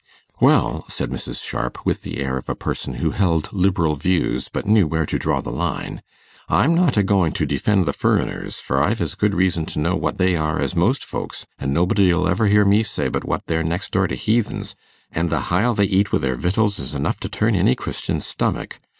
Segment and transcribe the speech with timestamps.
[0.39, 1.45] 'Well,' said Mrs.
[1.47, 5.19] Sharp, with the air of a person who held liberal views, but knew where to
[5.19, 6.01] draw the line,
[6.49, 9.95] 'I'm not a going to defend the furriners, for I've as good reason to know
[9.95, 13.61] what they are as most folks, an' nobody'll ever hear me say but what they're
[13.61, 14.73] next door to heathens,
[15.11, 18.79] and the hile they eat wi' their victuals is enough to turn any Christian's stomach.